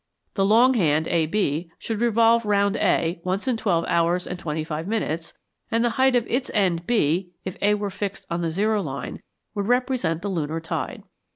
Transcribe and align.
The 0.33 0.43
long 0.43 0.73
hand, 0.73 1.07
AB, 1.07 1.69
should 1.77 2.01
revolve 2.01 2.43
round 2.43 2.75
A 2.77 3.21
once 3.23 3.47
in 3.47 3.55
twelve 3.55 3.85
hours 3.87 4.25
and 4.25 4.39
twenty 4.39 4.63
five 4.63 4.87
minutes, 4.87 5.35
and 5.69 5.85
the 5.85 5.91
height 5.91 6.15
of 6.15 6.25
its 6.27 6.49
end 6.55 6.87
B 6.87 7.29
(if 7.45 7.55
A 7.61 7.75
were 7.75 7.91
fixed 7.91 8.25
on 8.27 8.41
the 8.41 8.49
zero 8.49 8.81
line) 8.81 9.21
would 9.53 9.67
represent 9.67 10.23
the 10.23 10.27
lunar 10.29 10.59
tide. 10.59 11.03